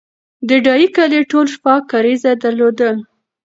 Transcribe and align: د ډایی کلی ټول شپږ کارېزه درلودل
د 0.47 0.49
ډایی 0.65 0.87
کلی 0.95 1.21
ټول 1.31 1.45
شپږ 1.55 1.79
کارېزه 1.91 2.31
درلودل 2.43 2.95